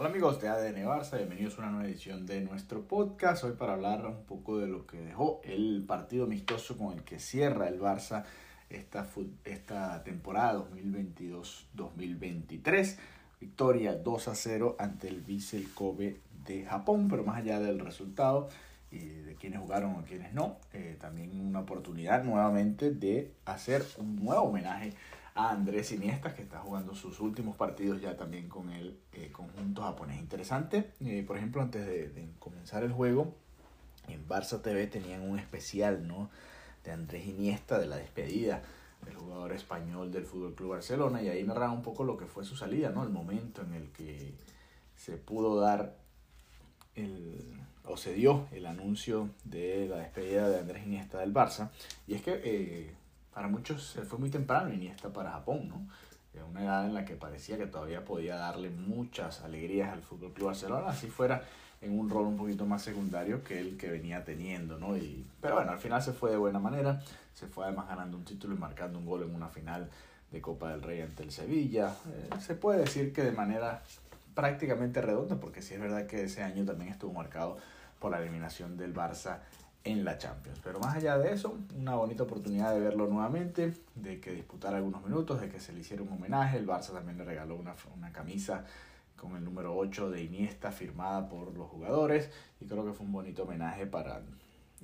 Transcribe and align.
Hola 0.00 0.08
amigos 0.08 0.40
de 0.40 0.48
ADN 0.48 0.82
Barça, 0.86 1.18
bienvenidos 1.18 1.58
a 1.58 1.60
una 1.60 1.72
nueva 1.72 1.86
edición 1.86 2.24
de 2.24 2.40
nuestro 2.40 2.88
podcast. 2.88 3.44
Hoy 3.44 3.52
para 3.52 3.74
hablar 3.74 4.06
un 4.06 4.24
poco 4.24 4.56
de 4.56 4.66
lo 4.66 4.86
que 4.86 4.96
dejó 4.96 5.42
el 5.44 5.84
partido 5.86 6.24
amistoso 6.24 6.78
con 6.78 6.94
el 6.94 7.02
que 7.04 7.18
cierra 7.18 7.68
el 7.68 7.78
Barça 7.78 8.24
esta, 8.70 9.06
esta 9.44 10.02
temporada 10.02 10.64
2022-2023. 11.74 12.96
Victoria 13.42 13.94
2 13.94 14.28
a 14.28 14.34
0 14.34 14.76
ante 14.78 15.06
el 15.08 15.20
Vissel 15.20 15.68
Kobe 15.74 16.16
de 16.46 16.64
Japón, 16.64 17.08
pero 17.10 17.22
más 17.22 17.36
allá 17.36 17.60
del 17.60 17.78
resultado 17.78 18.48
y 18.90 19.00
de 19.00 19.34
quienes 19.34 19.60
jugaron 19.60 19.96
o 19.96 20.04
quienes 20.04 20.32
no, 20.32 20.56
eh, 20.72 20.96
también 20.98 21.38
una 21.38 21.60
oportunidad 21.60 22.24
nuevamente 22.24 22.90
de 22.90 23.34
hacer 23.44 23.84
un 23.98 24.16
nuevo 24.16 24.44
homenaje 24.44 24.94
a 25.34 25.50
Andrés 25.50 25.92
Iniesta, 25.92 26.34
que 26.34 26.42
está 26.42 26.58
jugando 26.58 26.94
sus 26.94 27.20
últimos 27.20 27.56
partidos 27.56 28.00
ya 28.00 28.16
también 28.16 28.48
con 28.48 28.70
el 28.70 28.98
eh, 29.12 29.30
conjunto 29.32 29.82
japonés. 29.82 30.18
Interesante, 30.18 30.92
eh, 31.00 31.24
por 31.26 31.36
ejemplo, 31.36 31.62
antes 31.62 31.86
de, 31.86 32.30
comenzar 32.38 32.82
el 32.82 32.92
juego, 32.92 33.34
en 34.08 34.26
Barça 34.28 34.60
TV 34.60 34.86
tenían 34.86 35.22
un 35.22 35.38
especial 35.38 36.06
¿no? 36.06 36.30
de 36.84 36.92
Andrés 36.92 37.26
Iniesta, 37.26 37.78
de 37.78 37.86
la 37.86 37.96
despedida 37.96 38.62
del 39.04 39.14
jugador 39.14 39.52
español 39.52 40.12
del 40.12 40.24
Fútbol 40.24 40.54
Club 40.54 40.70
Barcelona, 40.70 41.22
y 41.22 41.28
ahí 41.28 41.42
narraba 41.44 41.72
un 41.72 41.82
poco 41.82 42.04
lo 42.04 42.16
que 42.16 42.26
fue 42.26 42.44
su 42.44 42.56
salida, 42.56 42.90
¿no? 42.90 43.02
el 43.02 43.10
momento 43.10 43.62
en 43.62 43.74
el 43.74 43.90
que 43.92 44.34
se 44.96 45.16
pudo 45.16 45.58
dar 45.58 45.96
el, 46.96 47.60
o 47.84 47.96
se 47.96 48.14
dio 48.14 48.46
el 48.52 48.66
anuncio 48.66 49.30
de 49.44 49.86
la 49.88 49.96
despedida 49.96 50.48
de 50.48 50.58
Andrés 50.58 50.84
Iniesta 50.86 51.18
del 51.18 51.32
Barça. 51.32 51.70
Y 52.06 52.14
es 52.14 52.22
que 52.22 52.40
eh, 52.44 52.94
para 53.34 53.48
muchos 53.48 53.98
fue 54.08 54.18
muy 54.18 54.30
temprano 54.30 54.72
Iniesta 54.72 55.08
para 55.12 55.32
Japón, 55.32 55.68
¿no? 55.68 55.86
En 56.34 56.44
una 56.44 56.62
edad 56.62 56.86
en 56.86 56.94
la 56.94 57.04
que 57.04 57.16
parecía 57.16 57.58
que 57.58 57.66
todavía 57.66 58.04
podía 58.04 58.36
darle 58.36 58.70
muchas 58.70 59.42
alegrías 59.42 59.92
al 59.92 60.02
Fútbol 60.02 60.32
Club 60.32 60.46
Barcelona, 60.46 60.88
así 60.88 61.08
fuera 61.08 61.42
en 61.80 61.98
un 61.98 62.10
rol 62.10 62.26
un 62.26 62.36
poquito 62.36 62.66
más 62.66 62.82
secundario 62.82 63.42
que 63.42 63.58
el 63.58 63.76
que 63.76 63.90
venía 63.90 64.24
teniendo, 64.24 64.78
¿no? 64.78 64.96
Y, 64.96 65.26
pero 65.40 65.56
bueno, 65.56 65.72
al 65.72 65.78
final 65.78 66.02
se 66.02 66.12
fue 66.12 66.30
de 66.30 66.36
buena 66.36 66.58
manera, 66.58 67.02
se 67.34 67.46
fue 67.46 67.64
además 67.64 67.88
ganando 67.88 68.16
un 68.16 68.24
título 68.24 68.54
y 68.54 68.58
marcando 68.58 68.98
un 68.98 69.06
gol 69.06 69.22
en 69.22 69.34
una 69.34 69.48
final 69.48 69.88
de 70.30 70.40
Copa 70.40 70.70
del 70.70 70.82
Rey 70.82 71.00
ante 71.00 71.22
el 71.22 71.32
Sevilla. 71.32 71.94
Eh, 72.06 72.28
se 72.40 72.54
puede 72.54 72.80
decir 72.80 73.12
que 73.12 73.22
de 73.22 73.32
manera 73.32 73.82
prácticamente 74.34 75.00
redonda, 75.00 75.36
porque 75.40 75.62
sí 75.62 75.74
es 75.74 75.80
verdad 75.80 76.06
que 76.06 76.24
ese 76.24 76.42
año 76.42 76.64
también 76.64 76.92
estuvo 76.92 77.12
marcado 77.12 77.56
por 77.98 78.10
la 78.10 78.20
eliminación 78.20 78.76
del 78.76 78.94
Barça 78.94 79.38
en 79.84 80.04
la 80.04 80.18
Champions. 80.18 80.60
Pero 80.62 80.78
más 80.80 80.96
allá 80.96 81.18
de 81.18 81.32
eso, 81.32 81.56
una 81.76 81.94
bonita 81.94 82.24
oportunidad 82.24 82.72
de 82.72 82.80
verlo 82.80 83.06
nuevamente, 83.06 83.74
de 83.94 84.20
que 84.20 84.32
disputara 84.32 84.76
algunos 84.76 85.04
minutos, 85.04 85.40
de 85.40 85.48
que 85.48 85.60
se 85.60 85.72
le 85.72 85.80
hiciera 85.80 86.02
un 86.02 86.12
homenaje. 86.12 86.58
El 86.58 86.66
Barça 86.66 86.92
también 86.92 87.18
le 87.18 87.24
regaló 87.24 87.56
una, 87.56 87.74
una 87.96 88.12
camisa 88.12 88.64
con 89.16 89.36
el 89.36 89.44
número 89.44 89.76
8 89.76 90.10
de 90.10 90.22
Iniesta 90.22 90.72
firmada 90.72 91.28
por 91.28 91.56
los 91.56 91.68
jugadores 91.68 92.30
y 92.60 92.66
creo 92.66 92.84
que 92.86 92.92
fue 92.92 93.04
un 93.04 93.12
bonito 93.12 93.42
homenaje 93.42 93.86
para 93.86 94.22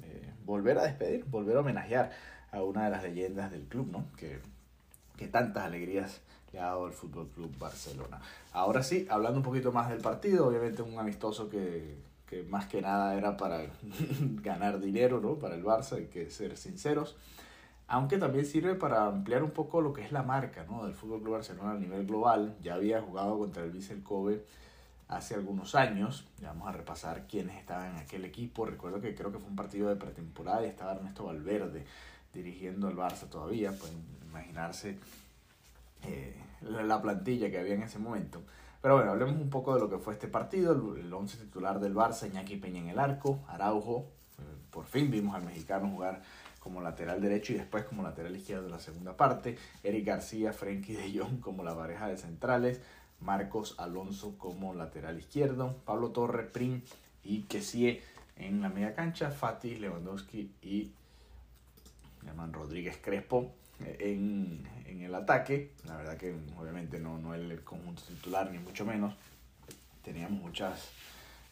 eh, 0.03 0.33
volver 0.45 0.79
a 0.79 0.85
despedir, 0.85 1.25
volver 1.25 1.57
a 1.57 1.61
homenajear 1.61 2.11
a 2.53 2.63
una 2.63 2.85
de 2.85 2.91
las 2.91 3.03
leyendas 3.03 3.51
del 3.51 3.65
club, 3.65 3.91
¿no? 3.91 4.05
Que, 4.17 4.41
que 5.17 5.29
tantas 5.29 5.65
alegrías 5.65 6.21
le 6.53 6.61
ha 6.61 6.67
dado 6.67 6.87
el 6.87 6.93
Fútbol 6.93 7.29
Club 7.29 7.57
Barcelona. 7.59 8.21
Ahora 8.53 8.83
sí, 8.83 9.07
hablando 9.11 9.39
un 9.39 9.45
poquito 9.45 9.73
más 9.73 9.89
del 9.89 10.01
partido, 10.01 10.47
obviamente 10.47 10.83
un 10.83 10.99
amistoso 10.99 11.49
que, 11.49 11.97
que 12.27 12.43
más 12.43 12.67
que 12.67 12.83
nada 12.83 13.15
era 13.17 13.37
para 13.37 13.63
ganar 14.43 14.81
dinero, 14.81 15.21
¿no? 15.21 15.39
Para 15.39 15.55
el 15.55 15.65
Barça, 15.65 15.97
hay 15.97 16.07
que 16.07 16.31
ser 16.31 16.57
sinceros. 16.57 17.17
Aunque 17.89 18.19
también 18.19 18.45
sirve 18.45 18.75
para 18.75 19.07
ampliar 19.07 19.45
un 19.45 19.53
poco 19.53 19.81
lo 19.81 19.93
que 19.93 20.03
es 20.05 20.11
la 20.11 20.23
marca, 20.23 20.65
¿no? 20.65 20.85
Del 20.85 20.95
Fútbol 20.95 21.23
Club 21.23 21.35
Barcelona 21.35 21.73
a 21.73 21.79
nivel 21.79 22.05
global. 22.05 22.57
Ya 22.61 22.75
había 22.75 23.01
jugado 23.01 23.39
contra 23.39 23.63
el 23.63 23.71
Vissel 23.71 24.03
Kobe 24.03 24.45
hace 25.09 25.35
algunos 25.35 25.77
años. 25.77 26.27
Ya 26.41 26.49
vamos 26.49 26.69
a 26.69 26.73
repasar 26.73 27.27
quiénes 27.29 27.57
estaban 27.57 27.93
en 27.93 27.99
aquel 27.99 28.25
equipo. 28.25 28.67
Recuerdo 28.67 29.01
que 29.01 29.15
creo 29.15 29.31
que 29.31 29.39
fue 29.39 29.49
un 29.49 29.57
partido 29.57 29.89
de 29.89 29.95
pretemporada 29.95 30.65
y 30.65 30.69
estaba 30.69 30.95
Ernesto 30.97 31.25
Valverde 31.27 31.85
dirigiendo 32.35 32.89
al 32.89 32.97
Barça 32.97 33.29
todavía. 33.31 33.71
Pueden 33.71 34.05
imaginarse 34.29 34.99
eh, 36.03 36.35
la 36.63 37.01
plantilla 37.01 37.51
que 37.51 37.59
había 37.59 37.75
en 37.75 37.83
ese 37.83 38.01
momento. 38.01 38.43
Pero 38.87 38.99
bueno, 38.99 39.11
hablemos 39.11 39.35
un 39.35 39.51
poco 39.51 39.75
de 39.75 39.81
lo 39.81 39.91
que 39.91 39.99
fue 39.99 40.13
este 40.13 40.29
partido. 40.29 40.71
El, 40.95 41.13
once 41.13 41.37
titular 41.39 41.81
del 41.81 41.93
Barça, 41.93 42.29
Iñaki 42.29 42.55
Peña 42.55 42.79
en 42.79 42.89
el 42.91 43.01
arco, 43.01 43.41
Araujo. 43.49 44.07
Eh, 44.39 44.43
por 44.71 44.85
fin 44.85 45.11
vimos 45.11 45.35
al 45.35 45.43
mexicano 45.43 45.91
jugar 45.91 46.23
como 46.61 46.81
lateral 46.81 47.21
derecho 47.21 47.53
y 47.53 47.57
después 47.57 47.83
como 47.83 48.05
lateral 48.05 48.37
izquierdo 48.37 48.63
de 48.63 48.71
la 48.71 48.79
segunda 48.79 49.17
parte. 49.17 49.59
Eric 49.83 50.07
García, 50.07 50.53
Frenkie 50.53 50.95
de 50.95 51.19
Jong 51.19 51.41
como 51.41 51.65
la 51.65 51.75
pareja 51.75 52.07
de 52.07 52.17
centrales. 52.17 52.81
Marcos 53.19 53.75
Alonso 53.79 54.39
como 54.39 54.73
lateral 54.73 55.19
izquierdo. 55.19 55.75
Pablo 55.85 56.11
Torre, 56.11 56.45
Prim 56.45 56.83
y 57.25 57.43
Kessie 57.43 58.05
en 58.37 58.63
la 58.63 58.69
media 58.69 58.95
cancha. 58.95 59.33
Fatih, 59.33 59.81
Lewandowski 59.81 60.53
y 60.63 60.93
Germán 62.25 62.53
Rodríguez 62.53 62.97
Crespo 63.03 63.51
en, 63.85 64.67
en, 64.87 65.03
el 65.03 65.15
ataque. 65.15 65.73
La 65.87 65.97
verdad 65.97 66.17
que 66.17 66.35
obviamente 66.59 66.99
no, 66.99 67.19
no 67.19 67.35
el 67.35 67.63
conjunto 67.63 68.03
titular, 68.03 68.51
ni 68.51 68.59
mucho 68.59 68.85
menos. 68.85 69.15
Teníamos 70.03 70.41
muchas 70.41 70.91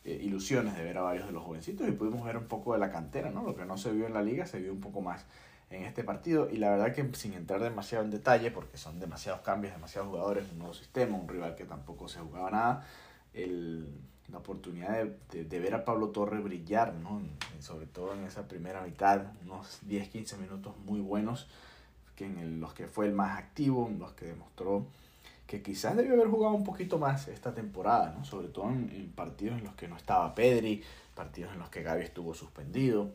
eh, 0.04 0.20
ilusiones 0.22 0.76
de 0.76 0.84
ver 0.84 0.98
a 0.98 1.02
varios 1.02 1.26
de 1.26 1.32
los 1.32 1.42
jovencitos 1.42 1.88
y 1.88 1.92
pudimos 1.92 2.24
ver 2.24 2.36
un 2.36 2.46
poco 2.46 2.72
de 2.74 2.78
la 2.78 2.90
cantera, 2.90 3.30
¿no? 3.30 3.42
Lo 3.42 3.56
que 3.56 3.64
no 3.64 3.76
se 3.76 3.92
vio 3.92 4.06
en 4.06 4.14
la 4.14 4.22
liga 4.22 4.46
se 4.46 4.58
vio 4.58 4.72
un 4.72 4.80
poco 4.80 5.00
más 5.00 5.24
en 5.70 5.82
este 5.84 6.04
partido 6.04 6.48
y 6.50 6.58
la 6.58 6.70
verdad 6.70 6.94
que 6.94 7.08
sin 7.14 7.32
entrar 7.32 7.62
demasiado 7.62 8.04
en 8.04 8.10
detalle, 8.10 8.50
porque 8.50 8.76
son 8.76 9.00
demasiados 9.00 9.40
cambios, 9.40 9.72
demasiados 9.72 10.08
jugadores, 10.10 10.44
un 10.52 10.58
nuevo 10.58 10.74
sistema, 10.74 11.16
un 11.16 11.28
rival 11.28 11.56
que 11.56 11.64
tampoco 11.64 12.08
se 12.08 12.20
jugaba 12.20 12.50
nada, 12.50 12.86
el, 13.32 13.88
la 14.30 14.38
oportunidad 14.38 15.04
de, 15.30 15.44
de, 15.44 15.58
ver 15.58 15.74
a 15.74 15.84
Pablo 15.84 16.08
Torre 16.08 16.38
brillar, 16.40 16.94
¿no? 16.94 17.22
sobre 17.60 17.86
todo 17.86 18.14
en 18.14 18.24
esa 18.24 18.46
primera 18.46 18.82
mitad, 18.82 19.22
unos 19.42 19.80
10-15 19.88 20.38
minutos 20.38 20.76
muy 20.84 21.00
buenos 21.00 21.48
que 22.16 22.26
en 22.26 22.60
los 22.60 22.74
que 22.74 22.86
fue 22.86 23.06
el 23.06 23.12
más 23.12 23.38
activo, 23.38 23.88
en 23.88 23.98
los 23.98 24.12
que 24.12 24.26
demostró 24.26 24.86
que 25.46 25.62
quizás 25.62 25.96
debió 25.96 26.14
haber 26.14 26.28
jugado 26.28 26.54
un 26.54 26.64
poquito 26.64 26.98
más 26.98 27.28
esta 27.28 27.54
temporada, 27.54 28.14
¿no? 28.16 28.24
sobre 28.24 28.48
todo 28.48 28.70
en, 28.70 29.12
partidos 29.14 29.58
en 29.58 29.64
los 29.64 29.74
que 29.74 29.88
no 29.88 29.96
estaba 29.96 30.34
Pedri, 30.34 30.82
partidos 31.14 31.52
en 31.52 31.58
los 31.58 31.68
que 31.68 31.82
Gaby 31.82 32.02
estuvo 32.02 32.34
suspendido. 32.34 33.12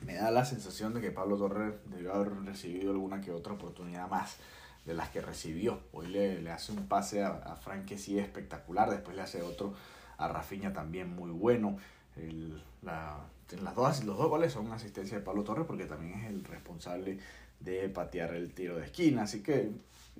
Me 0.00 0.14
da 0.14 0.30
la 0.30 0.44
sensación 0.44 0.94
de 0.94 1.00
que 1.00 1.10
Pablo 1.10 1.36
Torres 1.36 1.74
debió 1.86 2.14
haber 2.14 2.32
recibido 2.44 2.92
alguna 2.92 3.20
que 3.20 3.32
otra 3.32 3.54
oportunidad 3.54 4.08
más 4.08 4.36
de 4.84 4.94
las 4.94 5.08
que 5.08 5.20
recibió. 5.20 5.80
Hoy 5.92 6.06
le, 6.06 6.40
le 6.40 6.52
hace 6.52 6.70
un 6.70 6.86
pase 6.86 7.24
a, 7.24 7.30
a 7.30 7.56
Frank 7.56 7.84
que 7.84 7.98
sí 7.98 8.18
espectacular, 8.18 8.88
después 8.90 9.16
le 9.16 9.22
hace 9.22 9.42
otro 9.42 9.74
a 10.16 10.28
Rafinha 10.28 10.72
también 10.72 11.14
muy 11.14 11.30
bueno. 11.30 11.76
El, 12.16 12.62
la, 12.82 13.18
las 13.56 13.74
dos, 13.74 14.04
los 14.04 14.18
dos 14.18 14.28
goles 14.28 14.52
son 14.52 14.70
asistencia 14.72 15.18
de 15.18 15.24
Pablo 15.24 15.44
Torres 15.44 15.64
porque 15.66 15.86
también 15.86 16.20
es 16.20 16.26
el 16.28 16.44
responsable 16.44 17.18
de 17.60 17.88
patear 17.88 18.34
el 18.34 18.52
tiro 18.52 18.76
de 18.76 18.84
esquina. 18.84 19.22
Así 19.22 19.42
que 19.42 19.70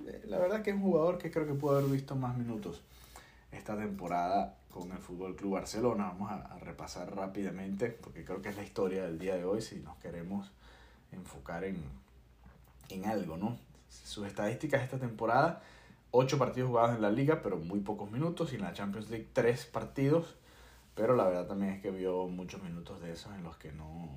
eh, 0.06 0.22
la 0.26 0.38
verdad 0.38 0.62
que 0.62 0.70
es 0.70 0.76
un 0.76 0.82
jugador 0.82 1.18
que 1.18 1.30
creo 1.30 1.46
que 1.46 1.54
puede 1.54 1.78
haber 1.78 1.90
visto 1.90 2.16
más 2.16 2.36
minutos 2.36 2.82
esta 3.52 3.76
temporada 3.76 4.56
con 4.70 4.90
el 4.92 4.98
Fútbol 4.98 5.36
Club 5.36 5.54
Barcelona. 5.54 6.06
Vamos 6.06 6.30
a, 6.30 6.58
repasar 6.58 7.14
rápidamente 7.14 7.88
porque 7.90 8.24
creo 8.24 8.42
que 8.42 8.50
es 8.50 8.56
la 8.56 8.62
historia 8.62 9.04
del 9.04 9.18
día 9.18 9.36
de 9.36 9.44
hoy 9.44 9.62
si 9.62 9.76
nos 9.76 9.96
queremos 9.98 10.50
enfocar 11.12 11.64
en, 11.64 11.82
en 12.90 13.06
algo, 13.06 13.36
¿no? 13.36 13.58
Sus 13.88 14.26
estadísticas 14.26 14.82
esta 14.82 14.98
temporada, 14.98 15.62
8 16.10 16.38
partidos 16.38 16.68
jugados 16.68 16.96
en 16.96 17.02
la 17.02 17.10
liga, 17.10 17.40
pero 17.42 17.56
muy 17.56 17.80
pocos 17.80 18.10
minutos, 18.10 18.52
y 18.52 18.56
en 18.56 18.62
la 18.62 18.74
Champions 18.74 19.08
League 19.08 19.28
3 19.32 19.66
partidos, 19.66 20.36
pero 20.98 21.14
la 21.14 21.28
verdad 21.28 21.46
también 21.46 21.74
es 21.74 21.80
que 21.80 21.92
vio 21.92 22.26
muchos 22.26 22.60
minutos 22.60 23.00
de 23.00 23.12
esos 23.12 23.32
en 23.32 23.44
los 23.44 23.56
que 23.56 23.70
no, 23.70 24.10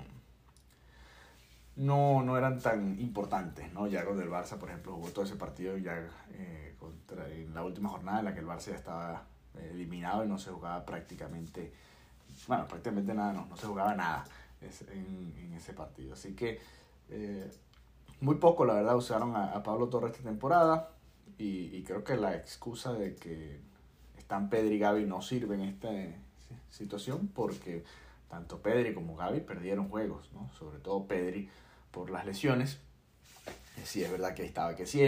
no, 1.76 2.24
no 2.24 2.36
eran 2.36 2.58
tan 2.58 2.98
importantes, 2.98 3.72
¿no? 3.72 3.86
Ya 3.86 4.04
con 4.04 4.20
el 4.20 4.28
Barça, 4.28 4.58
por 4.58 4.68
ejemplo, 4.68 4.94
jugó 4.94 5.10
todo 5.10 5.24
ese 5.24 5.36
partido 5.36 5.78
ya 5.78 6.04
eh, 6.32 6.74
contra, 6.80 7.28
en 7.28 7.54
la 7.54 7.62
última 7.62 7.88
jornada 7.88 8.18
en 8.18 8.24
la 8.24 8.34
que 8.34 8.40
el 8.40 8.48
Barça 8.48 8.70
ya 8.70 8.74
estaba 8.74 9.22
eh, 9.54 9.68
eliminado 9.70 10.24
y 10.24 10.28
no 10.28 10.38
se 10.38 10.50
jugaba 10.50 10.84
prácticamente, 10.84 11.72
bueno, 12.48 12.66
prácticamente 12.66 13.14
nada, 13.14 13.32
no, 13.32 13.46
no 13.46 13.56
se 13.56 13.68
jugaba 13.68 13.94
nada 13.94 14.24
en, 14.60 15.52
ese 15.54 15.74
partido. 15.74 16.14
Así 16.14 16.34
que 16.34 16.58
eh, 17.10 17.48
muy 18.20 18.36
poco, 18.38 18.64
la 18.64 18.74
verdad, 18.74 18.96
usaron 18.96 19.36
a, 19.36 19.62
Pablo 19.62 19.88
Torres 19.88 20.10
esta 20.10 20.24
temporada 20.24 20.90
y, 21.38 21.76
y, 21.76 21.84
creo 21.84 22.02
que 22.02 22.16
la 22.16 22.34
excusa 22.34 22.92
de 22.92 23.14
que 23.14 23.60
están 24.18 24.50
Pedri 24.50 24.74
y 24.74 24.78
Gaby 24.80 25.06
no 25.06 25.22
sirve 25.22 25.54
en 25.54 25.60
esta 25.60 25.88
situación 26.70 27.28
porque 27.28 27.84
tanto 28.28 28.62
Pedri 28.62 28.94
como 28.94 29.16
Gaby 29.16 29.40
perdieron 29.40 29.88
juegos, 29.88 30.30
¿no? 30.32 30.50
sobre 30.58 30.78
todo 30.78 31.06
Pedri 31.06 31.50
por 31.90 32.10
las 32.10 32.24
lesiones. 32.24 32.78
Eh, 33.76 33.82
sí 33.84 34.02
es 34.02 34.10
verdad 34.10 34.34
que 34.34 34.44
estaba 34.44 34.74
que 34.74 34.86
sí, 34.86 35.00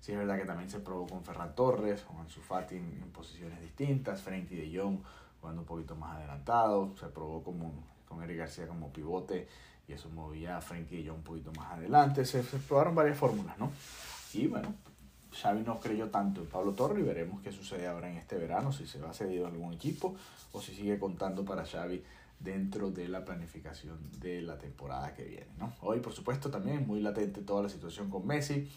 sí 0.00 0.12
es 0.12 0.18
verdad 0.18 0.36
que 0.36 0.44
también 0.44 0.70
se 0.70 0.80
probó 0.80 1.06
con 1.06 1.24
Ferran 1.24 1.54
Torres, 1.54 2.02
con 2.02 2.18
Ansu 2.18 2.40
Fati 2.40 2.76
en, 2.76 3.10
posiciones 3.12 3.60
distintas, 3.60 4.22
Frenkie 4.22 4.56
de 4.56 4.78
Jong 4.78 4.98
jugando 5.40 5.62
un 5.62 5.66
poquito 5.66 5.96
más 5.96 6.16
adelantado, 6.16 6.94
se 6.98 7.06
probó 7.06 7.42
como, 7.42 7.72
con 8.08 8.22
Eric 8.22 8.38
García 8.38 8.66
como 8.66 8.92
pivote 8.92 9.48
y 9.88 9.92
eso 9.92 10.08
movía 10.10 10.56
a 10.56 10.60
Frenkie 10.60 11.02
de 11.02 11.08
Jong 11.08 11.18
un 11.18 11.24
poquito 11.24 11.52
más 11.52 11.72
adelante, 11.72 12.24
se, 12.24 12.42
se 12.42 12.58
probaron 12.58 12.94
varias 12.94 13.18
fórmulas, 13.18 13.58
¿no? 13.58 13.72
Y 14.32 14.46
bueno, 14.46 14.74
Xavi 15.32 15.62
no 15.62 15.80
creyó 15.80 16.10
tanto 16.10 16.40
en 16.42 16.46
Pablo 16.46 16.72
Torre 16.72 17.00
y 17.00 17.02
veremos 17.02 17.40
qué 17.42 17.52
sucede 17.52 17.86
ahora 17.86 18.10
en 18.10 18.16
este 18.18 18.36
verano, 18.36 18.72
si 18.72 18.86
se 18.86 19.00
va 19.00 19.10
a 19.10 19.14
cedido 19.14 19.46
a 19.46 19.48
algún 19.48 19.72
equipo 19.72 20.14
o 20.52 20.60
si 20.60 20.74
sigue 20.74 20.98
contando 20.98 21.44
para 21.44 21.64
Xavi 21.64 22.02
dentro 22.38 22.90
de 22.90 23.08
la 23.08 23.24
planificación 23.24 23.98
de 24.20 24.42
la 24.42 24.58
temporada 24.58 25.14
que 25.14 25.24
viene. 25.24 25.46
¿no? 25.58 25.72
Hoy, 25.80 26.00
por 26.00 26.12
supuesto, 26.12 26.50
también 26.50 26.86
muy 26.86 27.00
latente 27.00 27.40
toda 27.40 27.62
la 27.62 27.68
situación 27.68 28.10
con 28.10 28.26
Messi. 28.26 28.68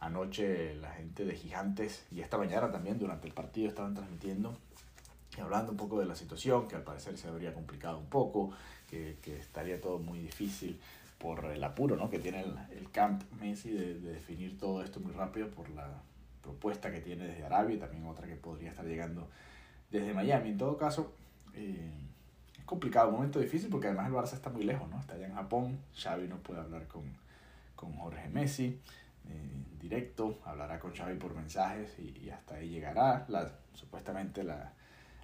Anoche 0.00 0.74
la 0.76 0.90
gente 0.90 1.24
de 1.24 1.34
Gigantes 1.34 2.04
y 2.10 2.20
esta 2.20 2.36
mañana 2.36 2.72
también 2.72 2.98
durante 2.98 3.28
el 3.28 3.32
partido 3.32 3.68
estaban 3.68 3.94
transmitiendo 3.94 4.56
y 5.36 5.40
hablando 5.40 5.70
un 5.70 5.78
poco 5.78 5.98
de 6.00 6.06
la 6.06 6.16
situación, 6.16 6.68
que 6.68 6.76
al 6.76 6.82
parecer 6.82 7.16
se 7.16 7.28
habría 7.28 7.54
complicado 7.54 7.98
un 7.98 8.06
poco, 8.06 8.50
que, 8.90 9.16
que 9.22 9.38
estaría 9.38 9.80
todo 9.80 9.98
muy 9.98 10.18
difícil 10.18 10.78
por 11.22 11.44
el 11.44 11.62
apuro 11.62 11.94
¿no? 11.94 12.10
que 12.10 12.18
tiene 12.18 12.40
el, 12.40 12.58
el 12.76 12.90
camp 12.90 13.22
Messi 13.40 13.70
de, 13.70 13.94
de, 14.00 14.12
definir 14.14 14.58
todo 14.58 14.82
esto 14.82 14.98
muy 14.98 15.12
rápido 15.12 15.48
por 15.50 15.70
la 15.70 16.02
propuesta 16.42 16.90
que 16.90 17.00
tiene 17.00 17.28
desde 17.28 17.44
Arabia 17.44 17.76
y 17.76 17.78
también 17.78 18.04
otra 18.06 18.26
que 18.26 18.34
podría 18.34 18.70
estar 18.70 18.84
llegando 18.84 19.28
desde 19.88 20.12
Miami. 20.12 20.50
En 20.50 20.58
todo 20.58 20.76
caso, 20.76 21.14
eh, 21.54 21.92
es 22.58 22.64
complicado, 22.64 23.10
un 23.10 23.14
momento 23.14 23.38
difícil 23.38 23.70
porque 23.70 23.86
además 23.86 24.08
el 24.08 24.14
Barça 24.14 24.34
está 24.34 24.50
muy 24.50 24.64
lejos, 24.64 24.90
¿no? 24.90 24.98
Está 24.98 25.14
allá 25.14 25.28
en 25.28 25.34
Japón, 25.34 25.78
Xavi 25.94 26.26
no 26.26 26.38
puede 26.38 26.60
hablar 26.60 26.88
con, 26.88 27.04
con 27.76 27.92
Jorge 27.92 28.28
Messi 28.28 28.80
eh, 29.28 29.64
directo, 29.80 30.40
hablará 30.44 30.80
con 30.80 30.92
Xavi 30.92 31.16
por 31.18 31.36
mensajes 31.36 31.96
y, 32.00 32.30
hasta 32.30 32.56
ahí 32.56 32.68
llegará. 32.68 33.24
La, 33.28 33.48
supuestamente 33.74 34.42
la, 34.42 34.72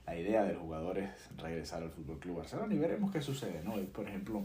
la 0.07 0.17
idea 0.17 0.45
del 0.45 0.57
jugador 0.57 0.99
es 0.99 1.11
regresar 1.37 1.83
al 1.83 1.91
Fútbol 1.91 2.21
Club 2.21 2.37
Barcelona 2.37 2.73
y 2.73 2.79
veremos 2.79 3.11
qué 3.11 3.21
sucede, 3.21 3.63
¿no? 3.65 3.75
Por 3.87 4.07
ejemplo, 4.07 4.45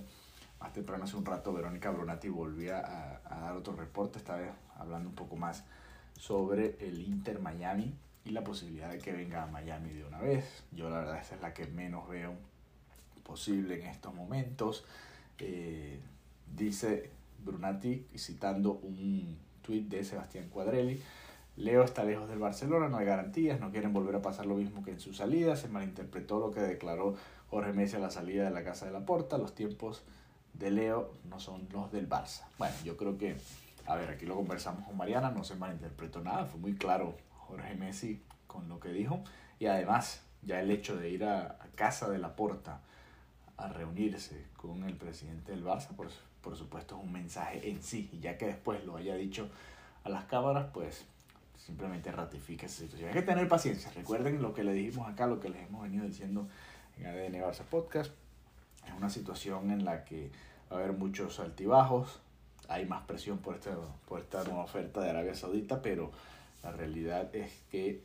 más 0.64 0.72
temprano 0.72 1.04
hace 1.04 1.18
un 1.18 1.26
rato 1.26 1.52
Verónica 1.52 1.92
Brunati 1.92 2.30
volvía 2.30 2.80
a, 2.80 3.40
dar 3.42 3.58
otro 3.58 3.76
reporte, 3.76 4.18
esta 4.18 4.38
vez 4.38 4.50
hablando 4.78 5.10
un 5.10 5.16
poco 5.16 5.36
más 5.36 5.66
sobre 6.18 6.78
el 6.80 7.02
Inter 7.02 7.40
Miami 7.40 7.94
y 8.24 8.30
la 8.30 8.46
posibilidad 8.46 8.90
de 8.90 8.98
que 9.00 9.12
venga 9.12 9.44
a 9.44 9.48
Miami 9.48 9.90
de 9.90 10.06
una 10.06 10.22
vez. 10.22 10.64
Yo 10.72 10.90
la 10.90 11.00
verdad 11.00 11.20
esa 11.20 11.36
es 11.36 11.42
la 11.42 11.54
que 11.54 11.68
menos 11.68 12.08
veo 12.08 12.34
posible 13.24 13.82
en 13.82 13.88
estos 13.88 14.16
momentos. 14.16 14.86
Eh, 15.38 16.00
dice 16.56 17.10
Brunati, 17.44 18.08
citando 18.16 18.72
un 18.72 19.38
tuit 19.64 19.90
de 19.90 20.06
Sebastián 20.06 20.48
Cuadrelli, 20.48 21.02
Leo 21.58 21.84
está 21.84 22.06
lejos 22.06 22.30
del 22.30 22.40
Barcelona, 22.40 22.88
no 22.88 22.98
hay 22.98 23.06
garantías, 23.06 23.60
no 23.60 23.70
quieren 23.70 23.92
volver 23.92 24.16
a 24.16 24.22
pasar 24.22 24.46
lo 24.46 24.56
mismo 24.56 24.82
que 24.82 24.92
en 24.92 25.02
su 25.02 25.14
salida, 25.14 25.58
se 25.58 25.68
malinterpretó 25.68 26.40
lo 26.40 26.52
que 26.52 26.62
declaró 26.62 27.16
Jorge 27.50 27.74
Messi 27.74 27.98
a 27.98 28.00
la 28.00 28.10
salida 28.10 28.46
de 28.46 28.52
la 28.52 28.64
Casa 28.64 28.86
de 28.86 28.94
la 28.94 29.06
Porta, 29.06 29.38
los 29.38 29.54
tiempos 29.54 30.04
de 30.54 30.72
Leo 30.72 31.14
no 31.26 31.40
son 31.40 31.68
los 31.72 31.92
del 31.92 32.08
Barça. 32.08 32.44
Bueno, 32.58 32.76
yo 32.84 32.96
creo 32.98 33.18
que, 33.18 33.38
a 33.86 33.96
ver, 33.96 34.10
aquí 34.10 34.26
lo 34.26 34.36
conversamos 34.36 34.86
con 34.86 34.98
Mariana, 34.98 35.32
no 35.32 35.44
se 35.44 35.56
malinterpretó 35.56 36.22
nada, 36.22 36.46
fue 36.46 36.60
muy 36.60 36.76
claro 36.76 37.18
Jorge 37.48 37.76
Messi 37.76 38.22
con 38.48 38.70
lo 38.70 38.80
que 38.80 38.90
dijo 38.90 39.24
y 39.60 39.66
además 39.66 40.22
ya 40.42 40.60
el 40.60 40.72
hecho 40.72 40.98
de 40.98 41.10
ir 41.10 41.24
a, 41.24 41.58
casa 41.76 42.10
de 42.10 42.20
la 42.20 42.36
Porta 42.36 42.82
a 43.58 43.68
reunirse 43.68 44.46
con 44.58 44.84
el 44.84 44.96
presidente 44.96 45.52
del 45.52 45.64
Barça, 45.64 45.88
por, 45.96 46.10
por 46.42 46.56
supuesto 46.56 46.98
es 46.98 47.04
un 47.04 47.12
mensaje 47.12 47.68
en 47.70 47.82
sí, 47.82 48.10
y 48.12 48.20
ya 48.20 48.38
que 48.38 48.46
después 48.46 48.84
lo 48.86 48.96
haya 48.98 49.16
dicho 49.16 49.50
a 50.04 50.10
las 50.10 50.26
cámaras, 50.26 50.68
pues 50.74 51.06
simplemente 51.58 52.12
ratifica 52.12 52.66
esa 52.66 52.80
situación. 52.82 53.10
Hay 53.10 53.16
que 53.16 53.22
tener 53.22 53.48
paciencia, 53.48 53.92
recuerden 53.96 54.42
lo 54.42 54.54
que 54.54 54.64
le 54.64 54.74
dijimos 54.74 55.10
acá, 55.10 55.26
lo 55.26 55.40
que 55.40 55.50
les 55.50 55.68
hemos 55.68 55.84
venido 55.84 56.06
diciendo 56.06 56.48
en 56.98 57.08
ADN 57.08 57.42
Barça 57.42 57.64
Podcast, 57.64 58.12
es 58.88 58.94
una 58.94 59.10
situación 59.10 59.72
en 59.72 59.86
la 59.86 60.04
que 60.06 60.32
va 60.72 60.78
a 60.78 60.80
haber 60.80 60.94
muchos 60.94 61.40
altibajos, 61.40 62.20
hay 62.68 62.86
más 62.86 63.04
presión 63.06 63.40
por 63.40 63.56
esta, 63.56 63.76
por 64.08 64.20
esta 64.20 64.44
nueva 64.44 64.64
oferta 64.64 65.02
de 65.02 65.10
Arabia 65.10 65.36
Saudita, 65.36 65.82
pero 65.82 66.12
la 66.64 66.72
realidad 66.72 67.34
es 67.36 67.52
que 67.70 68.02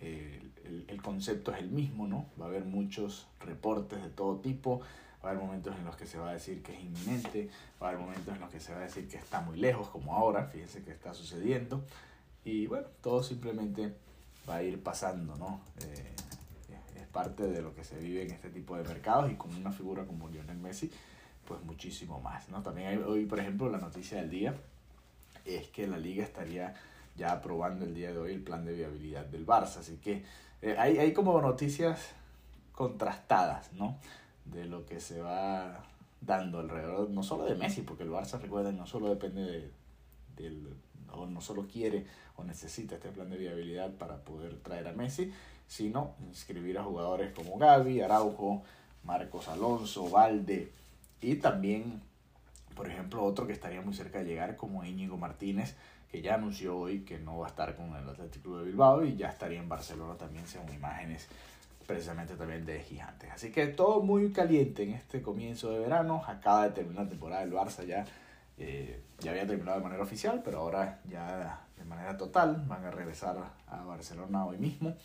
eh, 0.00 0.40
el, 0.64 0.84
el, 0.88 1.02
concepto 1.02 1.52
es 1.52 1.58
el 1.58 1.70
mismo, 1.70 2.06
¿no? 2.06 2.26
Va 2.40 2.46
a 2.46 2.48
haber 2.48 2.64
muchos 2.64 3.26
reportes 3.40 4.00
de 4.00 4.10
todo 4.10 4.36
tipo, 4.36 4.80
va 5.24 5.30
a 5.30 5.32
haber 5.32 5.42
momentos 5.42 5.76
en 5.76 5.84
los 5.84 5.96
que 5.96 6.06
se 6.06 6.18
va 6.18 6.30
a 6.30 6.32
decir 6.34 6.62
que 6.62 6.72
es 6.72 6.80
inminente, 6.80 7.50
va 7.82 7.88
a 7.88 7.90
haber 7.90 8.02
momentos 8.02 8.34
en 8.34 8.40
los 8.40 8.50
que 8.50 8.60
se 8.60 8.72
va 8.72 8.80
a 8.80 8.82
decir 8.82 9.08
que 9.08 9.16
está 9.16 9.40
muy 9.40 9.58
lejos, 9.58 9.88
como 9.88 10.14
ahora, 10.14 10.46
fíjense 10.46 10.84
que 10.84 10.92
está 10.92 11.12
sucediendo, 11.14 11.84
y 12.44 12.66
bueno, 12.66 12.86
todo 13.02 13.22
simplemente 13.22 13.94
va 14.48 14.56
a 14.56 14.62
ir 14.62 14.82
pasando, 14.82 15.36
¿no? 15.36 15.60
Eh, 15.80 16.07
parte 17.18 17.48
de 17.48 17.62
lo 17.62 17.74
que 17.74 17.82
se 17.82 17.98
vive 17.98 18.22
en 18.22 18.30
este 18.30 18.48
tipo 18.48 18.76
de 18.76 18.84
mercados 18.84 19.28
y 19.28 19.34
con 19.34 19.52
una 19.52 19.72
figura 19.72 20.04
como 20.06 20.28
Lionel 20.28 20.58
Messi, 20.58 20.88
pues 21.44 21.60
muchísimo 21.62 22.20
más, 22.20 22.48
¿no? 22.48 22.62
También 22.62 23.02
hoy, 23.02 23.26
por 23.26 23.40
ejemplo, 23.40 23.68
la 23.68 23.78
noticia 23.78 24.18
del 24.18 24.30
día 24.30 24.54
es 25.44 25.66
que 25.66 25.88
la 25.88 25.98
liga 25.98 26.22
estaría 26.22 26.74
ya 27.16 27.32
aprobando 27.32 27.84
el 27.84 27.92
día 27.92 28.12
de 28.12 28.18
hoy 28.18 28.34
el 28.34 28.40
plan 28.40 28.64
de 28.64 28.72
viabilidad 28.72 29.26
del 29.26 29.44
Barça. 29.44 29.78
Así 29.78 29.96
que 29.96 30.22
eh, 30.62 30.76
hay, 30.78 30.98
hay 30.98 31.12
como 31.12 31.42
noticias 31.42 32.10
contrastadas, 32.70 33.72
¿no? 33.72 33.98
De 34.44 34.64
lo 34.66 34.86
que 34.86 35.00
se 35.00 35.20
va 35.20 35.84
dando 36.20 36.60
alrededor, 36.60 37.10
no 37.10 37.24
solo 37.24 37.46
de 37.46 37.56
Messi, 37.56 37.82
porque 37.82 38.04
el 38.04 38.10
Barça, 38.10 38.40
recuerden, 38.40 38.76
no 38.76 38.86
solo 38.86 39.08
depende 39.08 39.42
de, 39.42 39.70
del, 40.36 40.68
o 41.10 41.26
no 41.26 41.40
solo 41.40 41.66
quiere 41.66 42.06
o 42.36 42.44
necesita 42.44 42.94
este 42.94 43.08
plan 43.08 43.28
de 43.28 43.38
viabilidad 43.38 43.90
para 43.94 44.18
poder 44.18 44.54
traer 44.60 44.86
a 44.86 44.92
Messi, 44.92 45.32
sino 45.68 46.14
inscribir 46.26 46.78
a 46.78 46.82
jugadores 46.82 47.32
como 47.32 47.56
Gaby, 47.58 48.00
Araujo, 48.00 48.64
Marcos 49.04 49.46
Alonso, 49.48 50.10
Valde 50.10 50.72
y 51.20 51.36
también, 51.36 52.02
por 52.74 52.88
ejemplo, 52.88 53.22
otro 53.22 53.46
que 53.46 53.52
estaría 53.52 53.80
muy 53.82 53.94
cerca 53.94 54.18
de 54.18 54.24
llegar 54.24 54.56
como 54.56 54.84
Íñigo 54.84 55.16
Martínez, 55.16 55.76
que 56.10 56.22
ya 56.22 56.34
anunció 56.34 56.76
hoy 56.76 57.00
que 57.00 57.18
no 57.18 57.38
va 57.38 57.46
a 57.46 57.50
estar 57.50 57.76
con 57.76 57.94
el 57.94 58.08
Atlético 58.08 58.58
de 58.58 58.64
Bilbao 58.64 59.04
y 59.04 59.16
ya 59.16 59.28
estaría 59.28 59.60
en 59.60 59.68
Barcelona 59.68 60.16
también 60.16 60.46
según 60.46 60.72
imágenes 60.74 61.28
precisamente 61.86 62.34
también 62.36 62.66
de 62.66 62.80
gigantes. 62.80 63.30
Así 63.32 63.50
que 63.50 63.66
todo 63.66 64.02
muy 64.02 64.30
caliente 64.30 64.82
en 64.82 64.90
este 64.90 65.22
comienzo 65.22 65.70
de 65.70 65.80
verano. 65.80 66.22
Acaba 66.26 66.64
de 66.64 66.70
terminar 66.72 67.04
la 67.04 67.10
temporada 67.10 67.40
del 67.40 67.54
Barça 67.54 67.84
ya. 67.84 68.04
Eh, 68.58 69.00
ya 69.20 69.30
había 69.30 69.46
terminado 69.46 69.78
de 69.78 69.84
manera 69.84 70.02
oficial, 70.02 70.42
pero 70.44 70.58
ahora 70.58 71.00
ya 71.08 71.66
de 71.78 71.84
manera 71.84 72.16
total 72.16 72.62
van 72.66 72.84
a 72.84 72.90
regresar 72.90 73.36
a 73.66 73.84
Barcelona 73.84 74.44
hoy 74.44 74.58
mismo. 74.58 74.96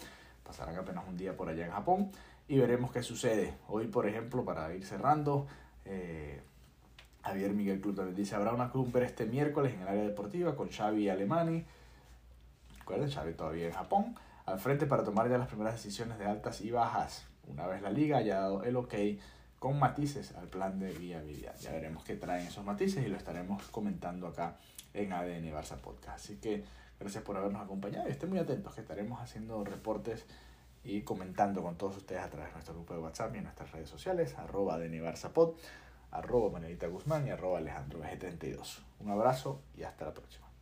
Pasarán 0.43 0.75
apenas 0.77 1.05
un 1.07 1.17
día 1.17 1.35
por 1.35 1.49
allá 1.49 1.65
en 1.65 1.71
Japón 1.71 2.11
y 2.47 2.57
veremos 2.57 2.91
qué 2.91 3.01
sucede. 3.01 3.55
Hoy, 3.67 3.87
por 3.87 4.07
ejemplo, 4.07 4.43
para 4.43 4.73
ir 4.73 4.85
cerrando, 4.85 5.47
eh, 5.85 6.41
Javier 7.23 7.53
Miguel 7.53 7.79
Club 7.79 7.95
también 7.95 8.15
dice, 8.15 8.35
habrá 8.35 8.53
una 8.53 8.69
cumbre 8.69 9.05
este 9.05 9.25
miércoles 9.25 9.73
en 9.73 9.81
el 9.81 9.87
área 9.87 10.03
deportiva 10.03 10.55
con 10.55 10.69
Xavi 10.69 11.03
y 11.03 11.09
Alemani. 11.09 11.65
Recuerden, 12.79 13.09
Xavi 13.09 13.33
todavía 13.33 13.67
en 13.67 13.73
Japón. 13.73 14.15
Al 14.45 14.59
frente 14.59 14.85
para 14.85 15.03
tomar 15.03 15.29
ya 15.29 15.37
las 15.37 15.47
primeras 15.47 15.73
decisiones 15.75 16.19
de 16.19 16.25
altas 16.25 16.59
y 16.61 16.71
bajas. 16.71 17.25
Una 17.47 17.65
vez 17.67 17.81
la 17.81 17.89
liga 17.89 18.17
haya 18.17 18.39
dado 18.39 18.63
el 18.63 18.75
ok 18.75 18.93
con 19.59 19.79
matices 19.79 20.35
al 20.35 20.49
plan 20.49 20.77
de 20.79 20.91
viabilidad. 20.91 21.55
Ya 21.61 21.71
veremos 21.71 22.03
qué 22.03 22.15
traen 22.15 22.47
esos 22.47 22.65
matices 22.65 23.05
y 23.05 23.07
lo 23.07 23.15
estaremos 23.15 23.63
comentando 23.69 24.27
acá 24.27 24.57
en 24.93 25.13
ADN 25.13 25.53
Barça 25.53 25.77
Podcast. 25.77 26.17
Así 26.17 26.35
que 26.35 26.65
gracias 27.03 27.23
por 27.23 27.37
habernos 27.37 27.61
acompañado 27.61 28.07
y 28.07 28.11
estén 28.11 28.29
muy 28.29 28.39
atentos 28.39 28.73
que 28.73 28.81
estaremos 28.81 29.21
haciendo 29.21 29.63
reportes 29.63 30.25
y 30.83 31.01
comentando 31.01 31.61
con 31.61 31.77
todos 31.77 31.97
ustedes 31.97 32.21
a 32.21 32.29
través 32.29 32.47
de 32.49 32.53
nuestro 32.53 32.73
grupo 32.73 32.93
de 32.93 33.01
WhatsApp 33.01 33.35
y 33.35 33.37
en 33.39 33.43
nuestras 33.43 33.71
redes 33.71 33.89
sociales, 33.89 34.37
arroba 34.37 34.75
ADN 34.75 35.03
Barça 35.03 35.29
Pod 35.29 35.55
arroba 36.11 36.49
Manuelita 36.51 36.87
Guzmán 36.87 37.27
y 37.27 37.31
arroba 37.31 37.57
Alejandro 37.57 37.99
32 37.99 38.83
Un 38.99 39.09
abrazo 39.09 39.61
y 39.75 39.83
hasta 39.83 40.05
la 40.05 40.13
próxima. 40.13 40.52